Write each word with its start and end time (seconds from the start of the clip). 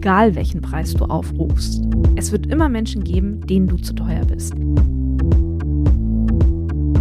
egal, 0.00 0.34
welchen 0.34 0.62
Preis 0.62 0.94
du 0.94 1.04
aufrufst. 1.04 1.84
Es 2.16 2.32
wird 2.32 2.46
immer 2.46 2.70
Menschen 2.70 3.04
geben, 3.04 3.46
denen 3.46 3.66
du 3.66 3.76
zu 3.76 3.94
teuer 3.94 4.24
bist. 4.24 4.54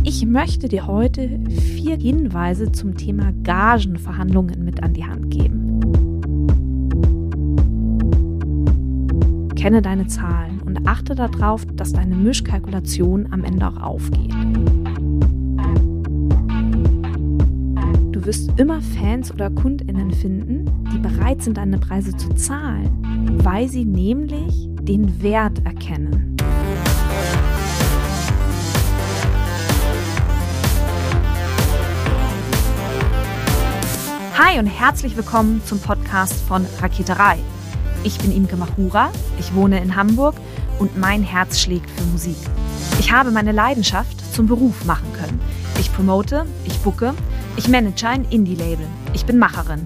Ich 0.03 0.25
möchte 0.25 0.67
dir 0.67 0.85
heute 0.85 1.39
vier 1.49 1.95
Hinweise 1.95 2.73
zum 2.73 2.97
Thema 2.97 3.31
Gagenverhandlungen 3.43 4.65
mit 4.65 4.83
an 4.83 4.93
die 4.93 5.05
Hand 5.05 5.31
geben. 5.31 5.79
Kenne 9.55 9.81
deine 9.81 10.07
Zahlen 10.07 10.59
und 10.65 10.85
achte 10.85 11.15
darauf, 11.15 11.65
dass 11.77 11.93
deine 11.93 12.17
Mischkalkulation 12.17 13.27
am 13.31 13.45
Ende 13.45 13.65
auch 13.65 13.81
aufgeht. 13.81 14.33
Du 18.11 18.25
wirst 18.25 18.59
immer 18.59 18.81
Fans 18.81 19.33
oder 19.33 19.49
Kundinnen 19.49 20.11
finden, 20.11 20.68
die 20.91 20.97
bereit 20.97 21.43
sind, 21.43 21.57
deine 21.57 21.77
Preise 21.77 22.15
zu 22.17 22.29
zahlen, 22.33 23.39
weil 23.43 23.67
sie 23.67 23.85
nämlich 23.85 24.67
den 24.81 25.21
Wert 25.21 25.63
erkennen. 25.65 26.35
Hi 34.37 34.57
und 34.57 34.67
herzlich 34.67 35.15
willkommen 35.15 35.61
zum 35.65 35.79
Podcast 35.79 36.33
von 36.47 36.65
Raketerei. 36.81 37.37
Ich 38.03 38.17
bin 38.17 38.35
Imke 38.35 38.55
Machura, 38.55 39.11
ich 39.37 39.53
wohne 39.53 39.81
in 39.81 39.95
Hamburg 39.95 40.35
und 40.79 40.97
mein 40.97 41.21
Herz 41.21 41.59
schlägt 41.59 41.89
für 41.91 42.05
Musik. 42.05 42.37
Ich 42.99 43.11
habe 43.11 43.31
meine 43.31 43.51
Leidenschaft 43.51 44.33
zum 44.33 44.47
Beruf 44.47 44.85
machen 44.85 45.11
können. 45.13 45.39
Ich 45.79 45.93
promote, 45.93 46.45
ich 46.65 46.77
bucke, 46.79 47.13
ich 47.57 47.67
manage 47.67 48.07
ein 48.07 48.25
Indie-Label. 48.29 48.87
Ich 49.13 49.25
bin 49.25 49.37
Macherin. 49.37 49.85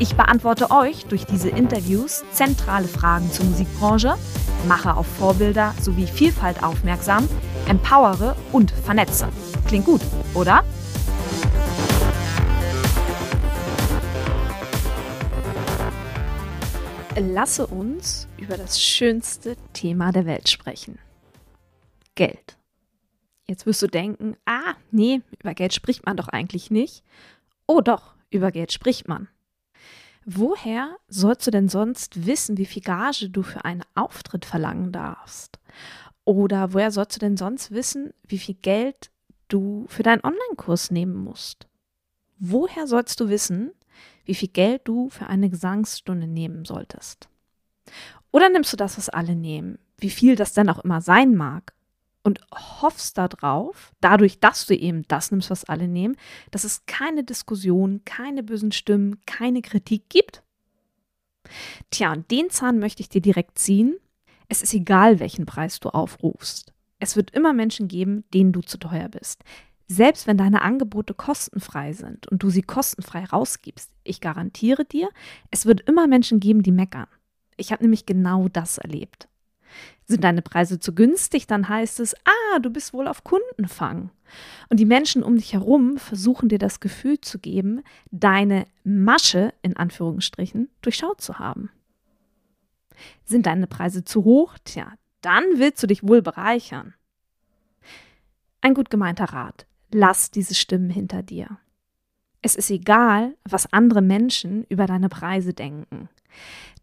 Ich 0.00 0.16
beantworte 0.16 0.72
euch 0.72 1.06
durch 1.06 1.24
diese 1.24 1.50
Interviews 1.50 2.24
zentrale 2.32 2.88
Fragen 2.88 3.30
zur 3.30 3.44
Musikbranche, 3.44 4.16
mache 4.66 4.96
auf 4.96 5.06
Vorbilder 5.06 5.72
sowie 5.80 6.08
Vielfalt 6.08 6.64
aufmerksam, 6.64 7.28
empowere 7.68 8.34
und 8.50 8.72
vernetze. 8.72 9.28
Klingt 9.68 9.84
gut, 9.84 10.00
oder? 10.34 10.64
Lasse 17.16 17.68
uns 17.68 18.26
über 18.36 18.56
das 18.56 18.82
schönste 18.82 19.54
Thema 19.74 20.10
der 20.10 20.26
Welt 20.26 20.48
sprechen. 20.48 20.98
Geld. 22.16 22.58
Jetzt 23.46 23.64
wirst 23.64 23.82
du 23.82 23.86
denken, 23.86 24.36
ah, 24.44 24.74
nee, 24.90 25.20
über 25.38 25.54
Geld 25.54 25.72
spricht 25.72 26.04
man 26.04 26.16
doch 26.16 26.26
eigentlich 26.26 26.72
nicht. 26.72 27.04
Oh 27.68 27.80
doch, 27.80 28.14
über 28.30 28.50
Geld 28.50 28.72
spricht 28.72 29.06
man. 29.06 29.28
Woher 30.26 30.96
sollst 31.08 31.46
du 31.46 31.50
denn 31.50 31.68
sonst 31.68 32.26
wissen, 32.26 32.56
wie 32.56 32.66
viel 32.66 32.82
Gage 32.82 33.28
du 33.30 33.42
für 33.42 33.64
einen 33.64 33.82
Auftritt 33.94 34.44
verlangen 34.44 34.92
darfst? 34.92 35.58
Oder 36.24 36.72
woher 36.72 36.90
sollst 36.90 37.16
du 37.16 37.20
denn 37.20 37.36
sonst 37.36 37.70
wissen, 37.72 38.14
wie 38.26 38.38
viel 38.38 38.54
Geld 38.54 39.10
du 39.48 39.84
für 39.88 40.02
deinen 40.02 40.24
Online-Kurs 40.24 40.90
nehmen 40.90 41.16
musst? 41.16 41.66
Woher 42.38 42.86
sollst 42.86 43.20
du 43.20 43.28
wissen, 43.28 43.72
wie 44.24 44.34
viel 44.34 44.48
Geld 44.48 44.82
du 44.84 45.10
für 45.10 45.26
eine 45.26 45.50
Gesangsstunde 45.50 46.26
nehmen 46.26 46.64
solltest. 46.64 47.28
Oder 48.30 48.48
nimmst 48.48 48.72
du 48.72 48.76
das, 48.76 48.98
was 48.98 49.08
alle 49.08 49.36
nehmen, 49.36 49.78
wie 49.98 50.10
viel 50.10 50.36
das 50.36 50.54
denn 50.54 50.68
auch 50.68 50.82
immer 50.84 51.00
sein 51.00 51.34
mag, 51.34 51.73
und 52.24 52.40
hoffst 52.52 53.16
darauf, 53.18 53.92
dadurch, 54.00 54.40
dass 54.40 54.66
du 54.66 54.74
eben 54.74 55.04
das 55.08 55.30
nimmst, 55.30 55.50
was 55.50 55.64
alle 55.64 55.86
nehmen, 55.86 56.16
dass 56.50 56.64
es 56.64 56.84
keine 56.86 57.22
Diskussion, 57.22 58.00
keine 58.04 58.42
bösen 58.42 58.72
Stimmen, 58.72 59.20
keine 59.26 59.62
Kritik 59.62 60.08
gibt? 60.08 60.42
Tja, 61.90 62.12
und 62.12 62.30
den 62.30 62.50
Zahn 62.50 62.78
möchte 62.78 63.02
ich 63.02 63.10
dir 63.10 63.20
direkt 63.20 63.58
ziehen. 63.58 63.96
Es 64.48 64.62
ist 64.62 64.74
egal, 64.74 65.20
welchen 65.20 65.46
Preis 65.46 65.78
du 65.78 65.90
aufrufst. 65.90 66.72
Es 66.98 67.16
wird 67.16 67.30
immer 67.30 67.52
Menschen 67.52 67.86
geben, 67.86 68.24
denen 68.32 68.52
du 68.52 68.62
zu 68.62 68.78
teuer 68.78 69.08
bist. 69.08 69.44
Selbst 69.86 70.26
wenn 70.26 70.38
deine 70.38 70.62
Angebote 70.62 71.12
kostenfrei 71.12 71.92
sind 71.92 72.26
und 72.28 72.42
du 72.42 72.48
sie 72.48 72.62
kostenfrei 72.62 73.24
rausgibst, 73.24 73.90
ich 74.02 74.22
garantiere 74.22 74.86
dir, 74.86 75.10
es 75.50 75.66
wird 75.66 75.82
immer 75.82 76.06
Menschen 76.06 76.40
geben, 76.40 76.62
die 76.62 76.72
meckern. 76.72 77.06
Ich 77.58 77.70
habe 77.70 77.82
nämlich 77.82 78.06
genau 78.06 78.48
das 78.48 78.78
erlebt. 78.78 79.28
Sind 80.06 80.24
deine 80.24 80.42
Preise 80.42 80.78
zu 80.78 80.94
günstig, 80.94 81.46
dann 81.46 81.68
heißt 81.68 82.00
es, 82.00 82.14
ah, 82.24 82.58
du 82.60 82.70
bist 82.70 82.92
wohl 82.92 83.08
auf 83.08 83.24
Kundenfang. 83.24 84.10
Und 84.68 84.80
die 84.80 84.84
Menschen 84.84 85.22
um 85.22 85.36
dich 85.36 85.52
herum 85.52 85.96
versuchen 85.98 86.48
dir 86.48 86.58
das 86.58 86.80
Gefühl 86.80 87.20
zu 87.20 87.38
geben, 87.38 87.82
deine 88.10 88.66
Masche 88.84 89.54
in 89.62 89.76
Anführungsstrichen 89.76 90.68
durchschaut 90.82 91.20
zu 91.20 91.38
haben. 91.38 91.70
Sind 93.24 93.46
deine 93.46 93.66
Preise 93.66 94.04
zu 94.04 94.24
hoch? 94.24 94.56
Tja, 94.64 94.92
dann 95.20 95.44
willst 95.56 95.82
du 95.82 95.86
dich 95.86 96.06
wohl 96.06 96.22
bereichern. 96.22 96.94
Ein 98.60 98.74
gut 98.74 98.90
gemeinter 98.90 99.26
Rat. 99.26 99.66
Lass 99.90 100.30
diese 100.30 100.54
Stimmen 100.54 100.90
hinter 100.90 101.22
dir. 101.22 101.58
Es 102.42 102.56
ist 102.56 102.70
egal, 102.70 103.34
was 103.44 103.72
andere 103.72 104.02
Menschen 104.02 104.64
über 104.68 104.86
deine 104.86 105.08
Preise 105.08 105.54
denken. 105.54 106.08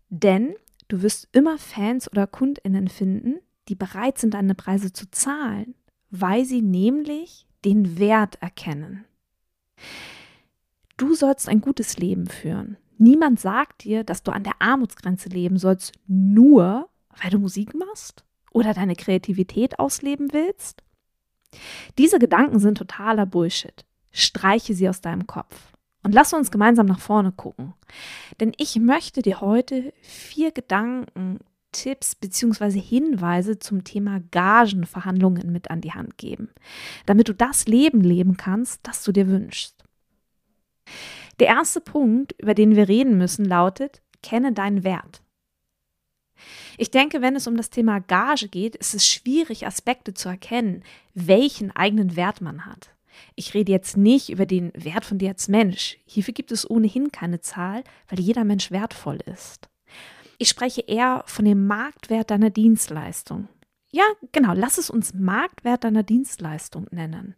Denn 0.10 0.56
du 0.92 1.02
wirst 1.02 1.30
immer 1.32 1.58
Fans 1.58 2.12
oder 2.12 2.28
Kundinnen 2.28 2.88
finden, 2.88 3.40
die 3.70 3.76
bereit 3.76 4.18
sind, 4.18 4.34
deine 4.34 4.56
Preise 4.56 4.92
zu 4.92 5.10
zahlen, 5.10 5.76
weil 6.10 6.44
sie 6.46 6.62
nämlich 6.62 7.48
den 7.64 7.98
Wert 7.98 8.42
erkennen. 8.42 9.06
Du 10.98 11.16
sollst 11.16 11.48
ein 11.48 11.62
gutes 11.62 11.98
Leben 11.98 12.28
führen. 12.28 12.78
Niemand 12.98 13.40
sagt 13.40 13.86
dir, 13.86 14.04
dass 14.04 14.24
du 14.24 14.32
an 14.32 14.44
der 14.44 14.62
Armutsgrenze 14.62 15.30
leben 15.30 15.58
sollst, 15.58 15.94
nur 16.08 16.90
weil 17.22 17.32
du 17.32 17.40
Musik 17.40 17.74
machst 17.74 18.26
oder 18.52 18.74
deine 18.74 18.96
Kreativität 18.96 19.80
ausleben 19.80 20.34
willst. 20.34 20.84
Diese 21.98 22.20
Gedanken 22.20 22.60
sind 22.60 22.78
totaler 22.78 23.26
Bullshit. 23.26 23.86
Streiche 24.12 24.74
sie 24.74 24.90
aus 24.90 25.02
deinem 25.02 25.26
Kopf. 25.26 25.74
Und 26.04 26.14
lass 26.14 26.34
uns 26.34 26.52
gemeinsam 26.52 26.88
nach 26.88 27.00
vorne 27.00 27.32
gucken. 27.32 27.74
Denn 28.40 28.54
ich 28.58 28.78
möchte 28.78 29.22
dir 29.22 29.42
heute 29.42 29.94
vier 30.02 30.52
Gedanken, 30.52 31.40
Tipps 31.72 32.16
bzw. 32.16 32.80
Hinweise 32.80 33.60
zum 33.60 33.84
Thema 33.84 34.20
Gagenverhandlungen 34.32 35.52
mit 35.52 35.72
an 35.72 35.82
die 35.82 35.94
Hand 35.94 36.18
geben, 36.18 36.50
damit 37.06 37.30
du 37.30 37.34
das 37.34 37.66
Leben 37.66 38.02
leben 38.02 38.38
kannst, 38.38 38.82
das 38.84 39.04
du 39.04 39.12
dir 39.12 39.28
wünschst. 39.28 39.84
Der 41.40 41.48
erste 41.48 41.82
Punkt, 41.82 42.36
über 42.40 42.54
den 42.54 42.76
wir 42.76 42.88
reden 42.88 43.18
müssen, 43.18 43.46
lautet, 43.46 44.02
kenne 44.22 44.54
deinen 44.54 44.84
Wert. 44.84 45.22
Ich 46.78 46.92
denke, 46.92 47.22
wenn 47.22 47.36
es 47.36 47.48
um 47.48 47.56
das 47.56 47.70
Thema 47.70 48.00
Gage 48.00 48.48
geht, 48.48 48.76
ist 48.76 48.94
es 48.94 49.08
schwierig, 49.08 49.68
Aspekte 49.68 50.14
zu 50.14 50.30
erkennen, 50.30 50.84
welchen 51.14 51.72
eigenen 51.72 52.16
Wert 52.16 52.42
man 52.42 52.66
hat. 52.66 52.92
Ich 53.36 53.54
rede 53.54 53.72
jetzt 53.72 53.98
nicht 53.98 54.30
über 54.30 54.46
den 54.46 54.72
Wert 54.76 55.06
von 55.06 55.18
dir 55.18 55.30
als 55.30 55.48
Mensch. 55.48 55.98
Hierfür 56.06 56.34
gibt 56.34 56.52
es 56.52 56.70
ohnehin 56.70 57.12
keine 57.12 57.42
Zahl, 57.42 57.84
weil 58.10 58.20
jeder 58.20 58.44
Mensch 58.44 58.72
wertvoll 58.72 59.20
ist. 59.26 59.70
Ich 60.38 60.50
spreche 60.50 60.82
eher 60.82 61.24
von 61.28 61.46
dem 61.46 61.68
Marktwert 61.68 62.32
deiner 62.32 62.50
Dienstleistung. 62.50 63.48
Ja, 63.92 64.06
genau, 64.32 64.54
lass 64.54 64.78
es 64.78 64.90
uns 64.90 65.14
Marktwert 65.14 65.84
deiner 65.84 66.04
Dienstleistung 66.04 66.88
nennen. 66.92 67.36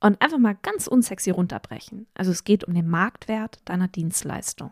Und 0.00 0.22
einfach 0.22 0.38
mal 0.38 0.56
ganz 0.62 0.86
unsexy 0.86 1.30
runterbrechen. 1.30 2.06
Also 2.14 2.30
es 2.30 2.44
geht 2.44 2.64
um 2.64 2.72
den 2.72 2.88
Marktwert 2.88 3.58
deiner 3.64 3.88
Dienstleistung. 3.88 4.70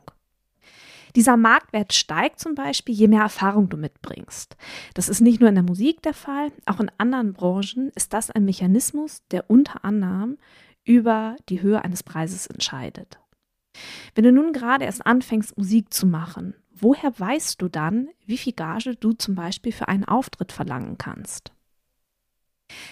Dieser 1.17 1.39
Marktwert 1.39 1.95
steigt 1.95 2.39
zum 2.39 2.55
Beispiel, 2.55 2.95
je 2.95 3.09
mehr 3.09 3.23
Erfahrung 3.23 3.71
du 3.71 3.79
mitbringst. 3.79 4.55
Das 4.93 5.09
ist 5.09 5.23
nicht 5.23 5.41
nur 5.41 5.49
in 5.49 5.55
der 5.55 5.65
Musik 5.65 6.03
der 6.03 6.13
Fall, 6.13 6.53
auch 6.67 6.79
in 6.79 6.91
anderen 6.99 7.33
Branchen 7.33 7.91
ist 7.95 8.13
das 8.13 8.31
ein 8.31 8.45
Mechanismus, 8.45 9.23
der 9.31 9.49
unter 9.49 9.83
anderem 9.83 10.37
über 10.85 11.37
die 11.49 11.63
Höhe 11.63 11.83
eines 11.83 12.03
Preises 12.03 12.47
entscheidet. 12.47 13.19
Wenn 14.15 14.25
du 14.25 14.33
nun 14.33 14.53
gerade 14.53 14.85
erst 14.85 15.07
anfängst, 15.07 15.57
Musik 15.57 15.93
zu 15.93 16.07
machen, 16.07 16.55
woher 16.71 17.19
weißt 17.19 17.63
du 17.63 17.69
dann, 17.69 18.09
wie 18.27 18.37
viel 18.37 18.53
Gage 18.53 18.95
du 18.95 19.13
zum 19.13 19.35
Beispiel 19.35 19.73
für 19.73 19.89
einen 19.89 20.05
Auftritt 20.05 20.53
verlangen 20.53 20.99
kannst? 20.99 21.56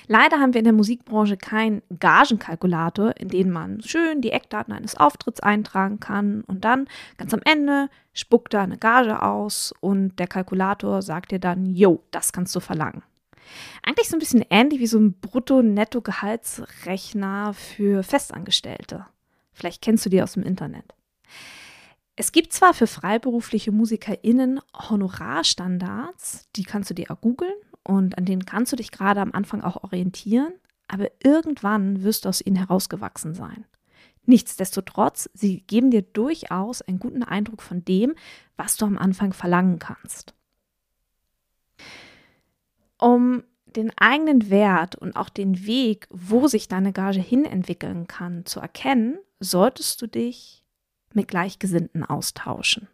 Leider 0.07 0.39
haben 0.39 0.55
wir 0.55 0.61
in 0.61 0.65
der 0.65 0.73
Musikbranche 0.73 1.37
keinen 1.37 1.83
Gagenkalkulator, 1.99 3.17
in 3.19 3.29
dem 3.29 3.51
man 3.51 3.83
schön 3.83 4.21
die 4.21 4.31
Eckdaten 4.31 4.73
eines 4.73 4.97
Auftritts 4.97 5.41
eintragen 5.41 5.99
kann 6.01 6.43
und 6.43 6.65
dann 6.65 6.87
ganz 7.17 7.35
am 7.35 7.41
Ende 7.45 7.89
spuckt 8.13 8.55
er 8.55 8.63
eine 8.63 8.79
Gage 8.79 9.21
aus 9.23 9.75
und 9.81 10.17
der 10.19 10.29
Kalkulator 10.29 11.03
sagt 11.03 11.33
dir 11.33 11.41
dann, 11.41 11.67
jo, 11.67 12.05
das 12.11 12.33
kannst 12.33 12.55
du 12.55 12.61
verlangen. 12.61 13.03
Eigentlich 13.83 14.09
so 14.09 14.17
ein 14.17 14.21
bisschen 14.21 14.45
ähnlich 14.49 14.81
wie 14.81 14.87
so 14.87 14.99
ein 14.99 15.21
Brutto-Netto-Gehaltsrechner 15.21 17.53
für 17.55 18.03
Festangestellte. 18.03 19.05
Vielleicht 19.53 19.83
kennst 19.83 20.07
du 20.07 20.11
die 20.11 20.23
aus 20.23 20.33
dem 20.33 20.45
Internet. 20.45 20.95
Es 22.17 22.33
gibt 22.33 22.53
zwar 22.53 22.75
für 22.75 22.87
freiberufliche 22.87 23.73
MusikerInnen 23.73 24.61
Honorarstandards, 24.89 26.49
die 26.55 26.63
kannst 26.63 26.91
du 26.91 26.95
dir 26.95 27.11
auch 27.11 27.21
googeln 27.21 27.57
und 27.85 28.19
an 28.19 28.25
denen 28.25 28.47
kannst 28.47 28.73
du 28.73 28.77
dich 28.77 28.91
gerade 28.91 29.21
am 29.21 29.33
Anfang 29.33 29.63
auch 29.63 29.85
orientieren, 29.85 30.53
aber 30.89 31.11
irgendwann 31.23 32.03
wirst 32.03 32.25
du 32.25 32.29
aus 32.29 32.45
ihnen 32.45 32.57
herausgewachsen 32.57 33.35
sein. 33.35 33.65
Nichtsdestotrotz, 34.27 35.29
sie 35.35 35.61
geben 35.61 35.91
dir 35.91 36.03
durchaus 36.03 36.83
einen 36.83 36.99
guten 36.99 37.23
Eindruck 37.23 37.63
von 37.63 37.85
dem, 37.85 38.15
was 38.57 38.77
du 38.77 38.87
am 38.87 38.97
Anfang 38.97 39.33
verlangen 39.33 39.79
kannst. 39.79 40.35
Um 42.99 43.43
den 43.77 43.93
eigenen 43.99 44.51
Wert 44.51 44.95
und 44.95 45.17
auch 45.17 45.29
den 45.29 45.67
Weg, 45.67 46.07
wo 46.11 46.47
sich 46.47 46.69
deine 46.69 46.93
Gage 46.93 47.21
hin 47.21 47.45
entwickeln 47.45 48.07
kann, 48.07 48.47
zu 48.47 48.61
erkennen, 48.61 49.19
solltest 49.41 50.01
du 50.01 50.07
dich 50.07 50.65
mit 51.13 51.29
Gleichgesinnten 51.29 52.05
austauschen. 52.05 52.89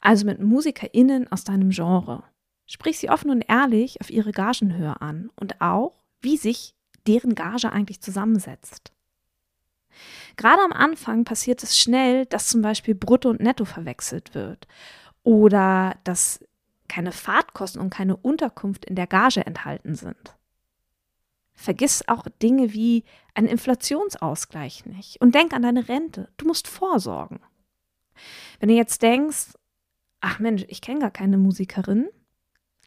Also 0.00 0.24
mit 0.24 0.40
MusikerInnen 0.40 1.30
aus 1.30 1.44
deinem 1.44 1.70
Genre. 1.70 2.24
Sprich 2.72 2.98
sie 2.98 3.10
offen 3.10 3.30
und 3.30 3.44
ehrlich 3.50 4.00
auf 4.00 4.08
ihre 4.08 4.32
Gagenhöhe 4.32 4.98
an 5.02 5.30
und 5.36 5.60
auch, 5.60 5.92
wie 6.22 6.38
sich 6.38 6.74
deren 7.06 7.34
Gage 7.34 7.70
eigentlich 7.70 8.00
zusammensetzt. 8.00 8.92
Gerade 10.36 10.62
am 10.62 10.72
Anfang 10.72 11.24
passiert 11.24 11.62
es 11.62 11.78
schnell, 11.78 12.24
dass 12.24 12.48
zum 12.48 12.62
Beispiel 12.62 12.94
Brutto 12.94 13.28
und 13.28 13.40
Netto 13.40 13.66
verwechselt 13.66 14.34
wird 14.34 14.66
oder 15.22 15.96
dass 16.04 16.42
keine 16.88 17.12
Fahrtkosten 17.12 17.78
und 17.78 17.90
keine 17.90 18.16
Unterkunft 18.16 18.86
in 18.86 18.96
der 18.96 19.06
Gage 19.06 19.44
enthalten 19.44 19.94
sind. 19.94 20.34
Vergiss 21.52 22.08
auch 22.08 22.24
Dinge 22.40 22.72
wie 22.72 23.04
einen 23.34 23.48
Inflationsausgleich 23.48 24.86
nicht 24.86 25.20
und 25.20 25.34
denk 25.34 25.52
an 25.52 25.60
deine 25.60 25.90
Rente. 25.90 26.30
Du 26.38 26.46
musst 26.46 26.68
vorsorgen. 26.68 27.40
Wenn 28.60 28.70
du 28.70 28.74
jetzt 28.74 29.02
denkst, 29.02 29.58
ach 30.22 30.38
Mensch, 30.38 30.64
ich 30.68 30.80
kenne 30.80 31.00
gar 31.00 31.10
keine 31.10 31.36
Musikerin, 31.36 32.08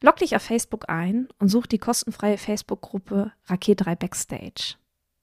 log 0.01 0.17
dich 0.17 0.35
auf 0.35 0.41
Facebook 0.41 0.89
ein 0.89 1.27
und 1.39 1.49
such 1.49 1.67
die 1.67 1.79
kostenfreie 1.79 2.37
Facebook-Gruppe 2.37 3.31
Raket 3.45 3.85
3 3.85 3.95
Backstage. 3.95 4.75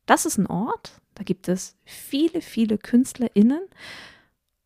Das 0.06 0.26
ist 0.26 0.38
ein 0.38 0.46
Ort, 0.46 1.00
da 1.14 1.24
gibt 1.24 1.48
es 1.48 1.76
viele, 1.84 2.40
viele 2.40 2.78
KünstlerInnen 2.78 3.60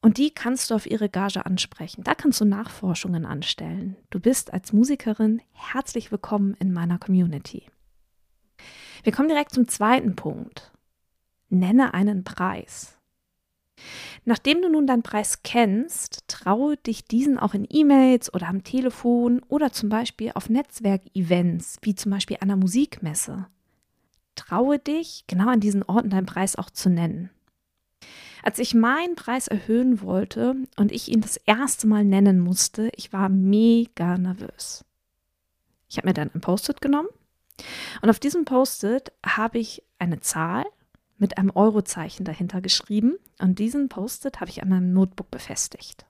und 0.01 0.19
die 0.19 0.31
kannst 0.31 0.71
du 0.71 0.75
auf 0.75 0.87
ihre 0.87 1.09
Gage 1.09 1.45
ansprechen. 1.47 2.05
Da 2.05 2.15
kannst 2.15 2.41
du 2.41 2.45
Nachforschungen 2.45 3.27
anstellen. 3.27 3.97
Du 4.11 4.21
bist 4.21 4.53
als 4.53 4.73
Musikerin 4.73 5.43
herzlich 5.53 6.13
willkommen 6.13 6.55
in 6.61 6.73
meiner 6.73 6.99
Community. 6.99 7.67
Wir 9.03 9.13
kommen 9.13 9.29
direkt 9.29 9.55
zum 9.55 9.69
zweiten 9.69 10.17
Punkt. 10.17 10.73
Nenne 11.49 11.95
einen 11.95 12.25
Preis. 12.25 12.96
Nachdem 14.25 14.63
du 14.63 14.69
nun 14.69 14.87
deinen 14.87 15.03
Preis 15.03 15.43
kennst, 15.43 16.25
traue 16.29 16.77
dich 16.77 17.05
diesen 17.05 17.39
auch 17.39 17.55
in 17.55 17.67
E-Mails 17.69 18.33
oder 18.33 18.49
am 18.49 18.65
Telefon 18.65 19.41
oder 19.49 19.73
zum 19.73 19.89
Beispiel 19.89 20.33
auf 20.35 20.49
Netzwerkevents, 20.49 21.79
wie 21.83 21.95
zum 21.95 22.11
Beispiel 22.11 22.39
einer 22.41 22.57
Musikmesse. 22.57 23.47
Traue 24.35 24.79
dich, 24.79 25.25
genau 25.27 25.49
an 25.49 25.61
diesen 25.61 25.83
Orten 25.83 26.11
deinen 26.11 26.27
Preis 26.27 26.57
auch 26.57 26.71
zu 26.71 26.91
nennen. 26.91 27.31
Als 28.43 28.59
ich 28.59 28.75
meinen 28.75 29.17
Preis 29.17 29.49
erhöhen 29.49 30.03
wollte 30.03 30.55
und 30.77 30.93
ich 30.93 31.11
ihn 31.11 31.21
das 31.21 31.37
erste 31.37 31.87
Mal 31.87 32.05
nennen 32.05 32.39
musste, 32.41 32.91
ich 32.95 33.13
war 33.13 33.29
mega 33.29 34.19
nervös. 34.19 34.85
Ich 35.89 35.97
habe 35.97 36.09
mir 36.09 36.15
dann 36.15 36.31
ein 36.35 36.41
Post-it 36.41 36.81
genommen 36.81 37.09
und 38.03 38.11
auf 38.11 38.21
diesem 38.21 38.45
Post-it 38.45 39.13
habe 39.25 39.59
ich 39.59 39.83
eine 39.99 40.21
Zahl 40.21 40.65
mit 41.19 41.39
einem 41.39 41.51
Eurozeichen 41.55 42.25
dahinter 42.25 42.61
geschrieben 42.61 43.17
und 43.39 43.59
diesen 43.59 43.89
Post-it 43.89 44.41
habe 44.41 44.51
ich 44.51 44.63
an 44.63 44.69
meinem 44.69 44.93
Notebook 44.93 45.31
befestigt. 45.31 46.07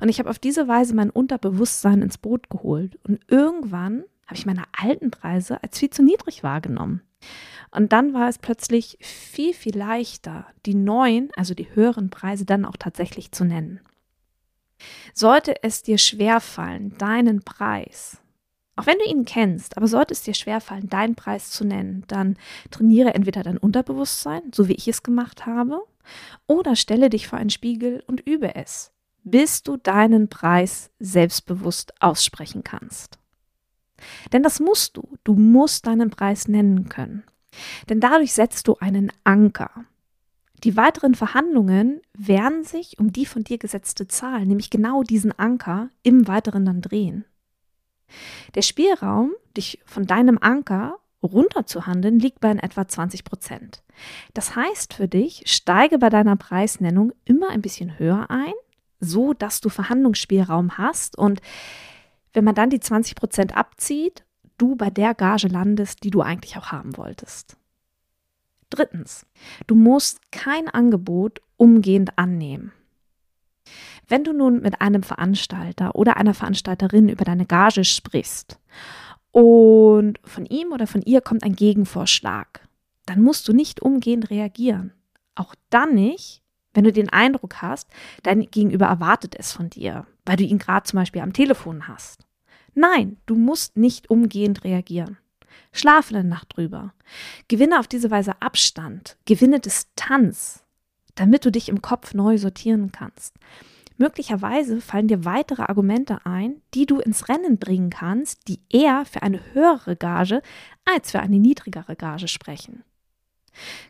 Und 0.00 0.08
ich 0.08 0.18
habe 0.18 0.28
auf 0.28 0.38
diese 0.38 0.68
Weise 0.68 0.94
mein 0.94 1.10
Unterbewusstsein 1.10 2.02
ins 2.02 2.18
Boot 2.18 2.50
geholt 2.50 2.98
und 3.04 3.20
irgendwann 3.28 4.04
habe 4.26 4.36
ich 4.36 4.46
meine 4.46 4.64
alten 4.72 5.10
Preise 5.10 5.62
als 5.62 5.78
viel 5.78 5.90
zu 5.90 6.02
niedrig 6.02 6.42
wahrgenommen. 6.42 7.02
Und 7.70 7.92
dann 7.92 8.12
war 8.12 8.28
es 8.28 8.38
plötzlich 8.38 8.98
viel, 9.00 9.54
viel 9.54 9.76
leichter, 9.76 10.46
die 10.66 10.74
neuen, 10.74 11.30
also 11.36 11.54
die 11.54 11.74
höheren 11.74 12.10
Preise 12.10 12.44
dann 12.44 12.64
auch 12.64 12.76
tatsächlich 12.76 13.32
zu 13.32 13.44
nennen. 13.44 13.80
Sollte 15.14 15.62
es 15.62 15.82
dir 15.82 15.98
schwerfallen, 15.98 16.96
deinen 16.98 17.42
Preis 17.42 18.20
auch 18.76 18.86
wenn 18.86 18.98
du 18.98 19.04
ihn 19.06 19.24
kennst, 19.24 19.76
aber 19.76 19.86
sollte 19.86 20.12
es 20.12 20.22
dir 20.22 20.34
schwerfallen, 20.34 20.88
deinen 20.88 21.14
Preis 21.14 21.50
zu 21.50 21.64
nennen, 21.64 22.04
dann 22.08 22.36
trainiere 22.70 23.14
entweder 23.14 23.42
dein 23.42 23.58
Unterbewusstsein, 23.58 24.42
so 24.54 24.68
wie 24.68 24.74
ich 24.74 24.86
es 24.86 25.02
gemacht 25.02 25.46
habe, 25.46 25.82
oder 26.46 26.76
stelle 26.76 27.10
dich 27.10 27.26
vor 27.26 27.38
einen 27.38 27.50
Spiegel 27.50 28.04
und 28.06 28.20
übe 28.20 28.54
es, 28.54 28.92
bis 29.24 29.62
du 29.62 29.76
deinen 29.76 30.28
Preis 30.28 30.90
selbstbewusst 30.98 32.00
aussprechen 32.00 32.62
kannst. 32.62 33.18
Denn 34.32 34.42
das 34.42 34.60
musst 34.60 34.96
du. 34.96 35.08
Du 35.24 35.34
musst 35.34 35.86
deinen 35.86 36.10
Preis 36.10 36.48
nennen 36.48 36.88
können. 36.88 37.24
Denn 37.88 38.00
dadurch 38.00 38.34
setzt 38.34 38.68
du 38.68 38.76
einen 38.76 39.10
Anker. 39.24 39.70
Die 40.64 40.76
weiteren 40.76 41.14
Verhandlungen 41.14 42.00
werden 42.16 42.64
sich 42.64 42.98
um 42.98 43.12
die 43.12 43.26
von 43.26 43.44
dir 43.44 43.58
gesetzte 43.58 44.08
Zahl, 44.08 44.46
nämlich 44.46 44.70
genau 44.70 45.02
diesen 45.02 45.38
Anker, 45.38 45.90
im 46.02 46.28
Weiteren 46.28 46.64
dann 46.64 46.80
drehen. 46.80 47.24
Der 48.54 48.62
Spielraum, 48.62 49.32
dich 49.56 49.80
von 49.84 50.06
deinem 50.06 50.38
Anker 50.40 50.98
runterzuhandeln, 51.22 52.18
liegt 52.18 52.40
bei 52.40 52.50
etwa 52.50 52.86
20 52.86 53.24
Prozent. 53.24 53.82
Das 54.34 54.54
heißt 54.54 54.94
für 54.94 55.08
dich, 55.08 55.42
steige 55.46 55.98
bei 55.98 56.08
deiner 56.08 56.36
Preisnennung 56.36 57.12
immer 57.24 57.48
ein 57.50 57.62
bisschen 57.62 57.98
höher 57.98 58.30
ein, 58.30 58.52
so 59.00 59.32
dass 59.32 59.60
du 59.60 59.68
Verhandlungsspielraum 59.68 60.78
hast 60.78 61.18
und 61.18 61.40
wenn 62.32 62.44
man 62.44 62.54
dann 62.54 62.70
die 62.70 62.80
20 62.80 63.14
Prozent 63.14 63.56
abzieht, 63.56 64.24
du 64.58 64.76
bei 64.76 64.90
der 64.90 65.14
Gage 65.14 65.48
landest, 65.48 66.04
die 66.04 66.10
du 66.10 66.20
eigentlich 66.20 66.58
auch 66.58 66.70
haben 66.70 66.96
wolltest. 66.96 67.56
Drittens, 68.70 69.26
du 69.66 69.74
musst 69.74 70.32
kein 70.32 70.68
Angebot 70.68 71.40
umgehend 71.56 72.18
annehmen. 72.18 72.72
Wenn 74.08 74.24
du 74.24 74.32
nun 74.32 74.60
mit 74.60 74.80
einem 74.80 75.02
Veranstalter 75.02 75.94
oder 75.96 76.16
einer 76.16 76.34
Veranstalterin 76.34 77.08
über 77.08 77.24
deine 77.24 77.46
Gage 77.46 77.84
sprichst 77.84 78.58
und 79.32 80.20
von 80.24 80.46
ihm 80.46 80.72
oder 80.72 80.86
von 80.86 81.02
ihr 81.02 81.20
kommt 81.20 81.42
ein 81.42 81.56
Gegenvorschlag, 81.56 82.60
dann 83.04 83.22
musst 83.22 83.48
du 83.48 83.52
nicht 83.52 83.82
umgehend 83.82 84.30
reagieren. 84.30 84.92
Auch 85.34 85.54
dann 85.70 85.94
nicht, 85.94 86.42
wenn 86.72 86.84
du 86.84 86.92
den 86.92 87.08
Eindruck 87.08 87.62
hast, 87.62 87.88
dein 88.22 88.42
Gegenüber 88.50 88.86
erwartet 88.86 89.34
es 89.36 89.52
von 89.52 89.70
dir, 89.70 90.06
weil 90.24 90.36
du 90.36 90.44
ihn 90.44 90.58
gerade 90.58 90.84
zum 90.84 90.98
Beispiel 90.98 91.22
am 91.22 91.32
Telefon 91.32 91.88
hast. 91.88 92.26
Nein, 92.74 93.16
du 93.26 93.34
musst 93.34 93.76
nicht 93.76 94.10
umgehend 94.10 94.62
reagieren. 94.62 95.16
Schlafe 95.72 96.14
eine 96.14 96.28
Nacht 96.28 96.56
drüber. 96.56 96.92
Gewinne 97.48 97.80
auf 97.80 97.88
diese 97.88 98.10
Weise 98.10 98.40
Abstand, 98.40 99.16
gewinne 99.24 99.58
Distanz, 99.58 100.64
damit 101.14 101.44
du 101.44 101.50
dich 101.50 101.68
im 101.68 101.82
Kopf 101.82 102.14
neu 102.14 102.38
sortieren 102.38 102.92
kannst. 102.92 103.34
Möglicherweise 103.98 104.80
fallen 104.80 105.08
dir 105.08 105.24
weitere 105.24 105.62
Argumente 105.62 106.24
ein, 106.24 106.60
die 106.74 106.86
du 106.86 106.98
ins 106.98 107.28
Rennen 107.28 107.58
bringen 107.58 107.90
kannst, 107.90 108.48
die 108.48 108.60
eher 108.70 109.04
für 109.06 109.22
eine 109.22 109.40
höhere 109.54 109.96
Gage 109.96 110.42
als 110.84 111.10
für 111.10 111.20
eine 111.20 111.38
niedrigere 111.38 111.96
Gage 111.96 112.28
sprechen. 112.28 112.84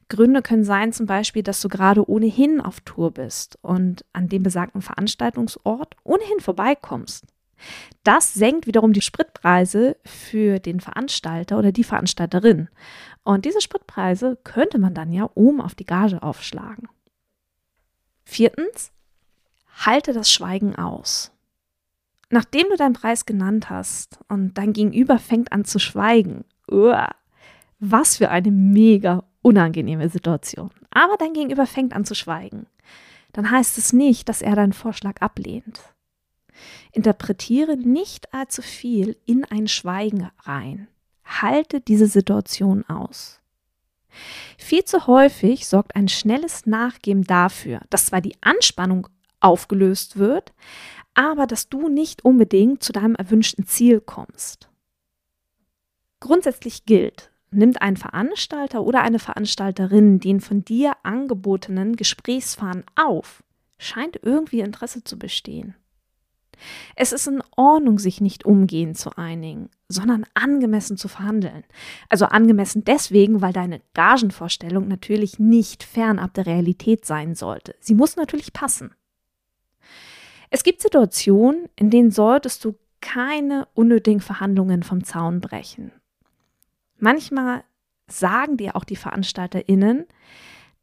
Gründe 0.08 0.42
können 0.42 0.64
sein 0.64 0.92
zum 0.92 1.06
Beispiel, 1.06 1.42
dass 1.42 1.60
du 1.60 1.68
gerade 1.68 2.08
ohnehin 2.08 2.60
auf 2.60 2.80
Tour 2.80 3.10
bist 3.10 3.58
und 3.62 4.04
an 4.12 4.28
dem 4.28 4.44
besagten 4.44 4.80
Veranstaltungsort 4.80 5.96
ohnehin 6.04 6.38
vorbeikommst. 6.38 7.24
Das 8.04 8.34
senkt 8.34 8.66
wiederum 8.66 8.92
die 8.92 9.00
Spritpreise 9.00 9.96
für 10.04 10.60
den 10.60 10.78
Veranstalter 10.80 11.58
oder 11.58 11.72
die 11.72 11.84
Veranstalterin. 11.84 12.68
Und 13.24 13.44
diese 13.44 13.60
Spritpreise 13.60 14.38
könnte 14.44 14.78
man 14.78 14.94
dann 14.94 15.10
ja 15.10 15.28
oben 15.34 15.60
auf 15.60 15.74
die 15.74 15.86
Gage 15.86 16.22
aufschlagen. 16.22 16.88
Viertens, 18.24 18.92
halte 19.84 20.12
das 20.12 20.30
Schweigen 20.30 20.76
aus. 20.76 21.32
Nachdem 22.30 22.66
du 22.70 22.76
deinen 22.76 22.94
Preis 22.94 23.26
genannt 23.26 23.70
hast 23.70 24.18
und 24.28 24.54
dein 24.54 24.72
Gegenüber 24.72 25.18
fängt 25.18 25.52
an 25.52 25.64
zu 25.64 25.78
schweigen, 25.78 26.44
uah, 26.70 27.14
was 27.78 28.16
für 28.16 28.30
eine 28.30 28.50
mega 28.50 29.24
unangenehme 29.42 30.08
Situation. 30.08 30.70
Aber 30.90 31.16
dein 31.18 31.34
Gegenüber 31.34 31.66
fängt 31.66 31.94
an 31.94 32.04
zu 32.04 32.14
schweigen. 32.14 32.66
Dann 33.32 33.50
heißt 33.50 33.78
es 33.78 33.92
nicht, 33.92 34.28
dass 34.28 34.42
er 34.42 34.56
deinen 34.56 34.72
Vorschlag 34.72 35.20
ablehnt. 35.20 35.80
Interpretiere 36.92 37.76
nicht 37.76 38.32
allzu 38.32 38.62
viel 38.62 39.16
in 39.26 39.44
ein 39.44 39.68
Schweigen 39.68 40.30
rein. 40.42 40.88
Halte 41.24 41.80
diese 41.80 42.06
Situation 42.06 42.84
aus. 42.88 43.40
Viel 44.56 44.84
zu 44.84 45.06
häufig 45.06 45.66
sorgt 45.66 45.94
ein 45.94 46.08
schnelles 46.08 46.64
Nachgeben 46.66 47.24
dafür, 47.24 47.80
dass 47.90 48.06
zwar 48.06 48.22
die 48.22 48.36
Anspannung 48.40 49.08
aufgelöst 49.40 50.16
wird, 50.18 50.52
aber 51.14 51.46
dass 51.46 51.68
du 51.68 51.88
nicht 51.88 52.24
unbedingt 52.24 52.82
zu 52.82 52.92
deinem 52.92 53.14
erwünschten 53.14 53.66
Ziel 53.66 54.00
kommst. 54.00 54.68
Grundsätzlich 56.20 56.84
gilt, 56.84 57.30
nimmt 57.50 57.80
ein 57.82 57.96
Veranstalter 57.96 58.82
oder 58.82 59.02
eine 59.02 59.18
Veranstalterin 59.18 60.20
den 60.20 60.40
von 60.40 60.64
dir 60.64 60.92
angebotenen 61.02 61.96
Gesprächsfaden 61.96 62.84
auf, 62.94 63.42
scheint 63.78 64.18
irgendwie 64.22 64.60
Interesse 64.60 65.04
zu 65.04 65.18
bestehen. 65.18 65.74
Es 66.94 67.12
ist 67.12 67.26
in 67.26 67.42
Ordnung, 67.56 67.98
sich 67.98 68.20
nicht 68.20 68.44
umgehend 68.44 68.96
zu 68.96 69.16
einigen, 69.16 69.68
sondern 69.88 70.24
angemessen 70.34 70.96
zu 70.96 71.08
verhandeln. 71.08 71.64
Also 72.08 72.26
angemessen 72.26 72.84
deswegen, 72.84 73.42
weil 73.42 73.52
deine 73.52 73.82
Gagenvorstellung 73.94 74.88
natürlich 74.88 75.38
nicht 75.38 75.82
fernab 75.82 76.34
der 76.34 76.46
Realität 76.46 77.04
sein 77.04 77.34
sollte. 77.34 77.74
Sie 77.80 77.94
muss 77.94 78.16
natürlich 78.16 78.52
passen. 78.52 78.94
Es 80.50 80.62
gibt 80.62 80.80
Situationen, 80.82 81.68
in 81.76 81.90
denen 81.90 82.10
solltest 82.10 82.64
du 82.64 82.76
keine 83.00 83.68
unnötigen 83.74 84.20
Verhandlungen 84.20 84.82
vom 84.82 85.04
Zaun 85.04 85.40
brechen. 85.40 85.92
Manchmal 86.98 87.64
sagen 88.08 88.56
dir 88.56 88.76
auch 88.76 88.84
die 88.84 88.96
VeranstalterInnen, 88.96 90.06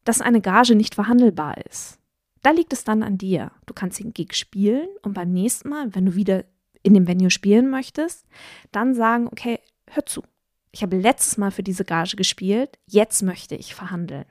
dass 0.04 0.22
eine 0.22 0.42
Gage 0.42 0.76
nicht 0.76 0.96
verhandelbar 0.96 1.58
ist. 1.66 2.00
Da 2.42 2.52
liegt 2.52 2.74
es 2.74 2.84
dann 2.84 3.04
an 3.04 3.18
dir. 3.18 3.52
Du 3.66 3.74
kannst 3.74 4.00
den 4.00 4.14
Gig 4.14 4.34
spielen 4.34 4.90
und 5.02 5.14
beim 5.14 5.32
nächsten 5.32 5.70
Mal, 5.70 5.96
wenn 5.96 6.06
du 6.06 6.16
wieder 6.16 6.44
in 6.84 6.94
dem 6.94 7.08
Venue 7.08 7.30
spielen 7.30 7.70
möchtest, 7.70 8.28
dann 8.72 8.94
sagen, 8.94 9.28
okay, 9.28 9.60
hör 9.90 10.06
zu. 10.06 10.24
Ich 10.72 10.84
habe 10.84 10.98
letztes 10.98 11.38
Mal 11.38 11.52
für 11.52 11.64
diese 11.64 11.86
Gage 11.86 12.18
gespielt, 12.18 12.78
jetzt 12.86 13.22
möchte 13.22 13.56
ich 13.56 13.74
verhandeln. 13.74 14.26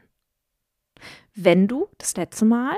Wenn 1.35 1.69
du 1.69 1.89
das 1.99 2.17
letzte 2.17 2.45
Mal 2.45 2.77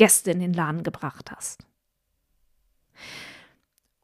Gäste 0.00 0.30
in 0.30 0.40
den 0.40 0.54
Laden 0.54 0.82
gebracht 0.82 1.30
hast. 1.30 1.66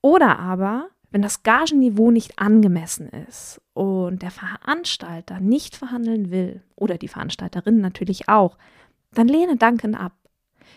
Oder 0.02 0.38
aber, 0.38 0.90
wenn 1.10 1.22
das 1.22 1.42
Gagenniveau 1.42 2.10
nicht 2.10 2.38
angemessen 2.38 3.08
ist 3.08 3.62
und 3.72 4.20
der 4.20 4.30
Veranstalter 4.30 5.40
nicht 5.40 5.74
verhandeln 5.74 6.30
will, 6.30 6.62
oder 6.74 6.98
die 6.98 7.08
Veranstalterin 7.08 7.80
natürlich 7.80 8.28
auch, 8.28 8.58
dann 9.12 9.26
lehne 9.26 9.56
Danken 9.56 9.94
ab. 9.94 10.12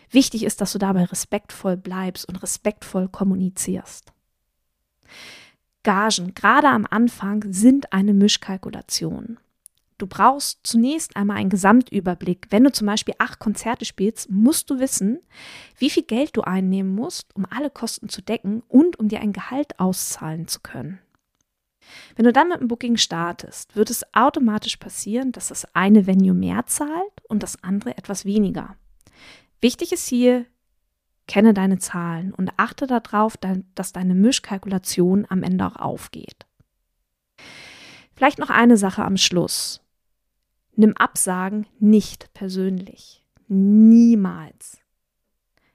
Wichtig 0.09 0.43
ist, 0.43 0.61
dass 0.61 0.71
du 0.71 0.79
dabei 0.79 1.03
respektvoll 1.03 1.75
bleibst 1.75 2.25
und 2.29 2.41
respektvoll 2.41 3.09
kommunizierst. 3.09 4.13
Gagen, 5.83 6.33
gerade 6.33 6.69
am 6.69 6.87
Anfang, 6.89 7.43
sind 7.51 7.91
eine 7.91 8.13
Mischkalkulation. 8.13 9.37
Du 9.99 10.07
brauchst 10.07 10.61
zunächst 10.63 11.17
einmal 11.17 11.37
einen 11.37 11.49
Gesamtüberblick. 11.49 12.47
Wenn 12.49 12.63
du 12.63 12.71
zum 12.71 12.87
Beispiel 12.87 13.15
acht 13.19 13.39
Konzerte 13.39 13.83
spielst, 13.83 14.31
musst 14.31 14.69
du 14.69 14.79
wissen, 14.79 15.19
wie 15.77 15.89
viel 15.89 16.03
Geld 16.03 16.37
du 16.37 16.41
einnehmen 16.41 16.95
musst, 16.95 17.35
um 17.35 17.45
alle 17.49 17.69
Kosten 17.69 18.07
zu 18.07 18.21
decken 18.21 18.63
und 18.69 18.97
um 18.97 19.09
dir 19.09 19.19
ein 19.19 19.33
Gehalt 19.33 19.77
auszahlen 19.77 20.47
zu 20.47 20.61
können. 20.61 20.99
Wenn 22.15 22.23
du 22.23 22.31
dann 22.31 22.47
mit 22.47 22.61
dem 22.61 22.69
Booking 22.69 22.95
startest, 22.95 23.75
wird 23.75 23.89
es 23.89 24.05
automatisch 24.13 24.77
passieren, 24.77 25.33
dass 25.33 25.49
das 25.49 25.67
eine 25.75 26.07
Venue 26.07 26.33
mehr 26.33 26.65
zahlt 26.65 27.11
und 27.27 27.43
das 27.43 27.61
andere 27.61 27.97
etwas 27.97 28.23
weniger. 28.23 28.77
Wichtig 29.59 29.91
ist 29.91 30.07
hier, 30.07 30.45
kenne 31.27 31.53
deine 31.53 31.77
Zahlen 31.77 32.33
und 32.33 32.51
achte 32.55 32.87
darauf, 32.87 33.35
dass 33.75 33.91
deine 33.91 34.15
Mischkalkulation 34.15 35.27
am 35.27 35.43
Ende 35.43 35.65
auch 35.65 35.75
aufgeht. 35.75 36.45
Vielleicht 38.15 38.39
noch 38.39 38.49
eine 38.49 38.77
Sache 38.77 39.03
am 39.03 39.17
Schluss. 39.17 39.81
Nimm 40.79 40.95
Absagen 40.95 41.65
nicht 41.81 42.33
persönlich. 42.33 43.25
Niemals. 43.49 44.77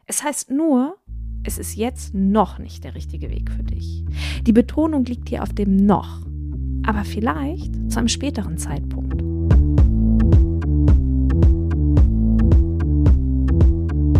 Es 0.06 0.24
heißt 0.24 0.50
nur, 0.50 0.96
es 1.42 1.58
ist 1.58 1.74
jetzt 1.76 2.14
noch 2.14 2.58
nicht 2.58 2.84
der 2.84 2.94
richtige 2.94 3.28
Weg 3.28 3.50
für 3.50 3.64
dich. 3.64 4.06
Die 4.44 4.54
Betonung 4.54 5.04
liegt 5.04 5.28
hier 5.28 5.42
auf 5.42 5.52
dem 5.52 5.76
noch, 5.76 6.22
aber 6.86 7.04
vielleicht 7.04 7.92
zu 7.92 7.98
einem 7.98 8.08
späteren 8.08 8.56
Zeitpunkt. 8.56 9.22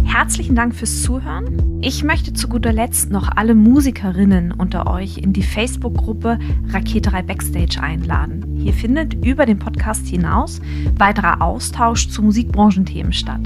Herzlichen 0.04 0.54
Dank 0.54 0.74
fürs 0.74 1.02
Zuhören. 1.02 1.80
Ich 1.80 2.04
möchte 2.04 2.34
zu 2.34 2.46
guter 2.46 2.74
Letzt 2.74 3.10
noch 3.10 3.30
alle 3.34 3.54
Musikerinnen 3.54 4.52
unter 4.52 4.86
euch 4.86 5.16
in 5.16 5.32
die 5.32 5.42
Facebook-Gruppe 5.42 6.38
Raketerei 6.68 7.22
Backstage 7.22 7.80
einladen. 7.80 8.53
Hier 8.64 8.72
findet 8.72 9.22
über 9.22 9.44
den 9.44 9.58
Podcast 9.58 10.06
hinaus 10.06 10.58
weiterer 10.96 11.42
Austausch 11.42 12.08
zu 12.08 12.22
Musikbranchenthemen 12.22 13.12
statt. 13.12 13.42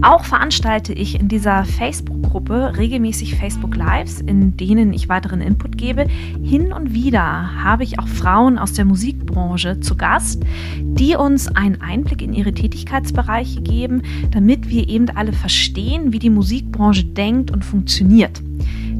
Auch 0.00 0.24
veranstalte 0.24 0.94
ich 0.94 1.20
in 1.20 1.28
dieser 1.28 1.66
Facebook-Gruppe 1.66 2.72
regelmäßig 2.78 3.34
Facebook 3.34 3.76
Lives, 3.76 4.22
in 4.22 4.56
denen 4.56 4.94
ich 4.94 5.10
weiteren 5.10 5.42
Input 5.42 5.76
gebe. 5.76 6.06
Hin 6.42 6.72
und 6.72 6.94
wieder 6.94 7.62
habe 7.62 7.84
ich 7.84 7.98
auch 7.98 8.08
Frauen 8.08 8.56
aus 8.56 8.72
der 8.72 8.86
Musikbranche 8.86 9.80
zu 9.80 9.94
Gast, 9.94 10.42
die 10.78 11.16
uns 11.16 11.48
einen 11.48 11.82
Einblick 11.82 12.22
in 12.22 12.32
ihre 12.32 12.54
Tätigkeitsbereiche 12.54 13.60
geben, 13.60 14.00
damit 14.30 14.70
wir 14.70 14.88
eben 14.88 15.10
alle 15.10 15.34
verstehen, 15.34 16.14
wie 16.14 16.18
die 16.18 16.30
Musikbranche 16.30 17.04
denkt 17.04 17.50
und 17.50 17.62
funktioniert. 17.62 18.40